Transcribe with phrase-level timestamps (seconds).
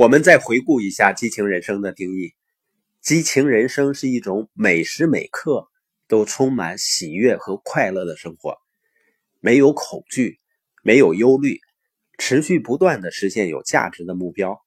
[0.00, 2.32] 我们再回顾一下激情人生的定义：
[3.02, 5.68] 激情人生是一种每时每刻
[6.08, 8.56] 都充满喜悦和快乐的生活，
[9.40, 10.40] 没有恐惧，
[10.82, 11.60] 没有忧虑，
[12.16, 14.64] 持续不断的实现有价值的目标，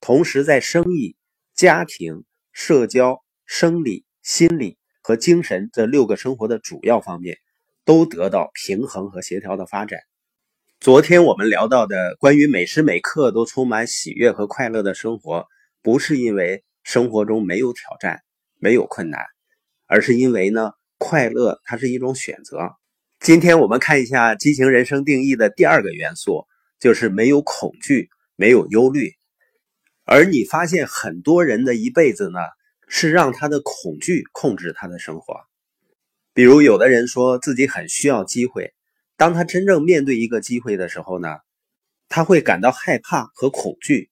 [0.00, 1.14] 同时在生意、
[1.54, 7.36] 家庭、社交、生理、心理和精神这六个生活的主要方面
[7.84, 10.00] 都得到平衡和协调的发展。
[10.84, 15.46] 昨天我们聊到的关于每时每刻都充满喜悦和快乐的生活，
[15.80, 18.20] 不是因为生活中没有挑战、
[18.58, 19.18] 没有困难，
[19.86, 22.58] 而是因为呢，快乐它是一种选择。
[23.18, 26.44] 今天我们看一下激情人生定义的第二个元素，
[26.78, 29.10] 就是没有恐惧、没有忧虑。
[30.04, 32.40] 而你发现很多人的一辈子呢，
[32.88, 35.34] 是让他的恐惧控制他的生活。
[36.34, 38.74] 比如有的人说自己很需要机会。
[39.16, 41.28] 当他真正面对一个机会的时候呢，
[42.08, 44.10] 他会感到害怕和恐惧，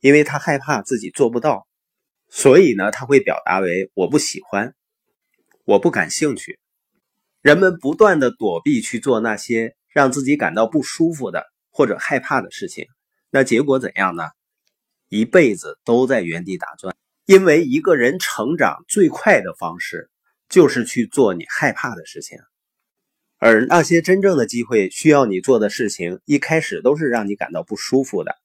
[0.00, 1.66] 因为他害怕自己做不到，
[2.28, 4.74] 所以呢，他会表达为我不喜欢，
[5.64, 6.58] 我不感兴趣。
[7.40, 12.86] 人们不断的躲避去做那些让自己感到不舒服的或者害怕的事情，
[13.30, 14.24] 那结果怎样呢？
[15.08, 16.94] 一辈子都在原地打转。
[17.24, 20.10] 因为一个人成长最快的方式，
[20.48, 22.38] 就是去做你害怕的事情。
[23.42, 28.36] 而那些真正的机会需要你做的事情，一开始都是让你感到不舒服的。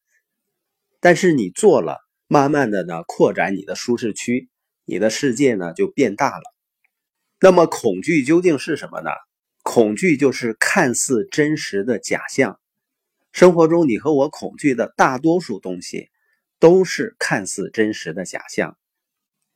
[1.01, 4.47] 但是你做了，慢慢的呢，扩展你的舒适区，
[4.85, 6.43] 你的世界呢就变大了。
[7.41, 9.09] 那么恐惧究竟是什么呢？
[9.63, 12.57] 恐惧就是看似真实的假象。
[13.33, 16.09] 生活中你和我恐惧的大多数东西，
[16.57, 18.77] 都是看似真实的假象。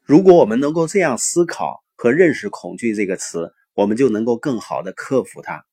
[0.04, 3.54] 如果我们能够这样思考和认识“恐惧”这个词。
[3.80, 5.66] 我们就能够更好的克服它。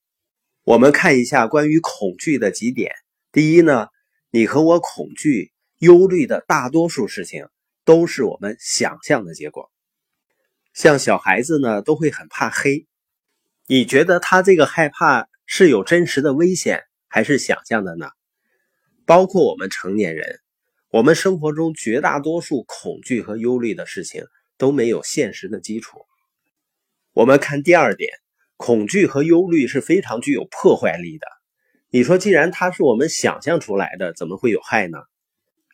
[0.62, 2.93] 我们看一下关于恐惧的几点。
[3.33, 3.89] 第一呢，
[4.31, 7.49] 你和我恐惧、忧虑的大多数事情
[7.84, 9.73] 都是我们想象的结果。
[10.73, 12.87] 像小孩子呢，都会很怕黑。
[13.67, 18.11] 你觉得他这个害怕是有真实的危险，还是想象的呢？
[19.05, 20.39] 包括我们成年人，
[20.91, 24.25] 我们生活中绝大多数恐惧和忧虑的事情
[24.56, 26.06] 都没有现实的基础。
[27.16, 28.10] 我们看第二点，
[28.59, 31.27] 恐惧和忧虑是非常具有破坏力的。
[31.88, 34.99] 你说，既然它是我们想象出来的，怎么会有害呢？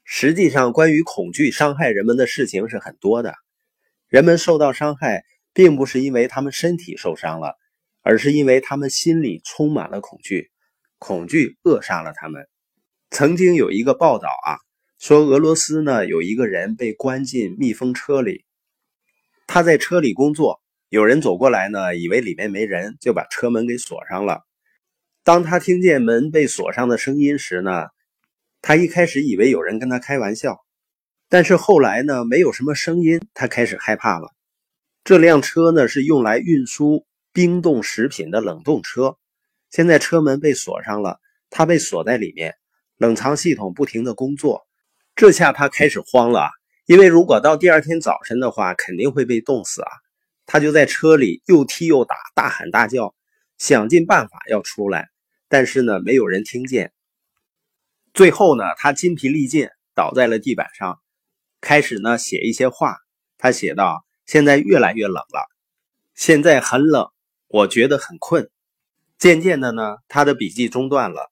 [0.05, 3.35] 实际上，关于恐惧伤害人们的事情是很多的。
[4.07, 7.57] 人们受到伤害，并不是因为他们身体受伤了，
[8.03, 10.53] 而是因为他们心里充满了恐惧，
[11.01, 12.47] 恐惧扼杀了他们。
[13.11, 14.63] 曾经有一个报道啊，
[15.01, 18.45] 说俄罗斯呢有一个人被关进密封车里，
[19.49, 20.62] 他在车里工作。
[20.93, 24.43] 有人走过来呢，以为里面没人，就把车门给锁上了。
[25.25, 27.87] 当他听见门被锁上的声音时呢，
[28.61, 30.59] 他一开始以为有人跟他开玩笑，
[31.31, 34.35] 但是后来呢，没有什么声音，他开始害怕了。
[35.03, 39.17] 这辆车呢是用来运输冰冻食品的冷冻车，
[39.71, 42.55] 现在车门被锁上了，他被锁在里面，
[42.99, 44.67] 冷藏系统不停的工作，
[45.17, 46.51] 这下他开始慌了，
[46.85, 49.89] 因为如果到第二天早晨的话，肯定会被冻死啊。
[50.45, 53.15] 他就在车里又踢又打，大喊大叫，
[53.59, 55.09] 想尽办法要出来，
[55.49, 56.93] 但是呢，没有人听见。
[58.13, 61.01] 最后呢，他筋疲力尽，倒在了地板上，
[61.61, 62.97] 开始呢写一些话。
[63.39, 65.49] 他写道：“现在越来越冷了，
[66.15, 67.09] 现在很冷，
[67.49, 68.51] 我觉得很困。”
[69.19, 71.31] 渐渐的呢，他的笔记中断了，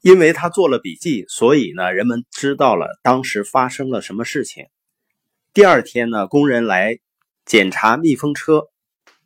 [0.00, 4.66] 因为他做了笔记，所以呢，人们知道了当时发生了什么事情。
[5.54, 6.98] 第二天呢，工人来。
[7.50, 8.68] 检查密封车，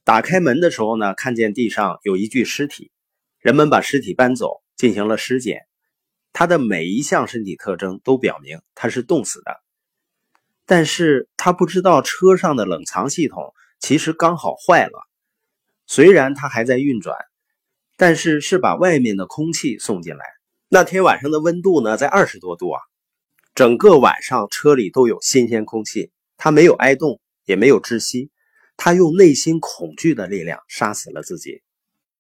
[0.03, 2.91] 打开门的时候呢，看见地上有一具尸体。
[3.39, 5.67] 人们把尸体搬走，进行了尸检。
[6.33, 9.61] 他的每一项身体特征都表明他是冻死的，
[10.65, 15.07] 但是他不知道车上的冷藏系统其实刚好坏了。
[15.87, 17.15] 虽然它还在运转，
[17.99, 20.25] 但是是把外面的空气送进来。
[20.71, 22.81] 那天晚上的温度呢，在二十多度啊，
[23.55, 27.21] 整个晚上车里都有新鲜空气，他没有挨冻。
[27.45, 28.31] 也没有窒息，
[28.77, 31.63] 他用内心恐惧的力量杀死了自己。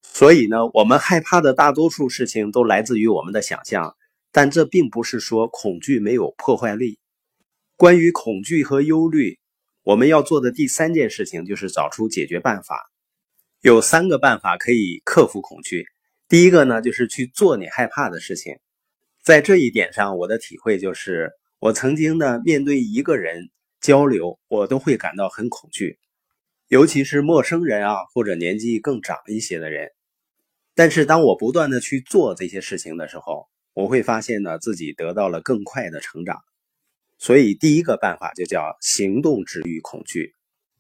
[0.03, 3.97] 所以呢，我们害怕的大多数事情都来自于我们的想象，
[4.31, 6.99] 但这并不是说恐惧没有破坏力。
[7.76, 9.38] 关于恐惧和忧虑，
[9.82, 12.91] 我们要做的第三件事情就是找出解决办法。
[13.61, 15.87] 有三个办法可以克服恐惧。
[16.29, 18.56] 第一个呢，就是去做你害怕的事情。
[19.23, 23.50] 在这一点上，我的体会就是，我曾经呢面对一个人。
[23.85, 25.99] 交流，我都会感到很恐惧，
[26.69, 29.91] 尤其是陌生人啊，或者年纪更长一些的人。
[30.75, 36.39] 但是当我不断的去做这些事情的时候，我会发现呢，自己得到了更快的成长。
[37.19, 40.33] 所以第一个办法就叫行动治愈恐惧。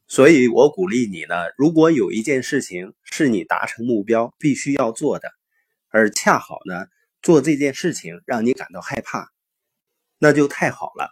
[0.06, 5.28] 所以我鼓励你呢，如果有一件事情是你达成目标必须要做的，
[5.90, 6.86] 而恰好呢
[7.20, 9.28] 做这件事情让你感到害怕，
[10.18, 11.10] 那就太好了，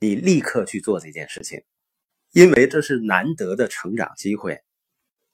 [0.00, 1.62] 你立刻去做这件事情，
[2.32, 4.60] 因为这是难得的成长机会。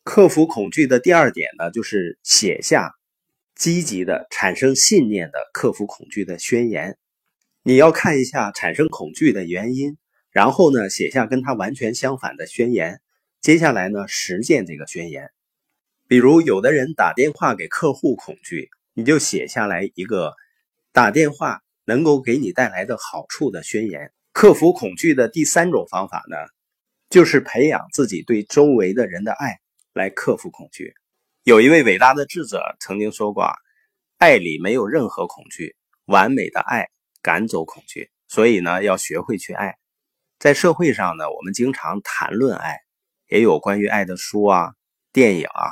[0.03, 2.95] 克服恐惧的第二点呢，就是写下
[3.55, 6.97] 积极的、产生信念的克服恐惧的宣言。
[7.63, 9.97] 你要看一下产生恐惧的原因。
[10.31, 13.01] 然后呢，写下跟它完全相反的宣言。
[13.41, 15.31] 接下来呢，实践这个宣言。
[16.09, 20.33] 比如，有的人打电话给客户恐惧，你就写下来一个
[20.91, 24.11] 打电话能够给你带来的好处的宣言。
[24.35, 26.37] 克服恐惧的第三种方法呢，
[27.09, 29.61] 就是培养自己对周围的人的爱
[29.93, 30.93] 来克服恐惧。
[31.45, 33.49] 有一位伟大的智者曾经说过
[34.19, 35.77] ：“爱里没有任何恐惧，
[36.07, 36.89] 完美的爱
[37.23, 39.77] 赶走恐惧。”所以呢，要学会去爱。
[40.41, 42.81] 在社会上呢，我们经常谈论爱，
[43.29, 44.73] 也有关于爱的书啊、
[45.13, 45.71] 电影啊，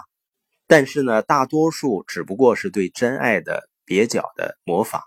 [0.68, 5.02] 但是呢，大多数只不过是对真爱的蹩脚的模仿。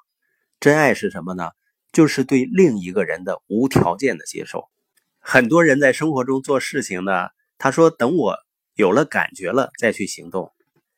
[0.59, 1.51] 真爱是什么呢？
[1.95, 4.69] 就是对另一个人的无条件的接受。
[5.17, 8.35] 很多人在生活中做事情呢，他说等我
[8.73, 10.51] 有了感觉了再去行动。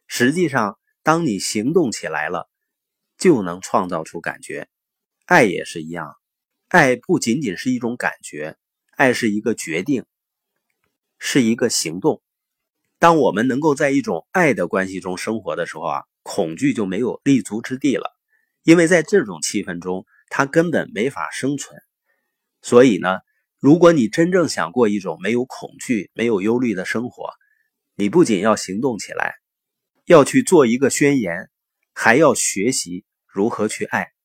[0.08, 2.50] 实际上，当你行动起来了，
[3.16, 4.68] 就能创造出感觉。
[5.26, 6.16] 爱也是一样。
[6.68, 8.58] 爱不仅仅是一种感觉，
[8.96, 10.04] 爱是一个决定，
[11.20, 12.24] 是一个行动。
[12.98, 18.18] 当我们能够在一种爱的关系中生活的时候啊，恐惧就没有立足之地了，
[18.64, 21.80] 因为在这种气氛中，他根本没法生存。
[22.62, 23.20] 所以呢，
[23.60, 27.30] 如果你真正想过一种没有恐惧、没有忧虑的生活，
[27.96, 29.36] 你不仅要行动起来，
[30.06, 31.50] 要去做一个宣言，
[31.94, 34.17] 还要学习如何去爱。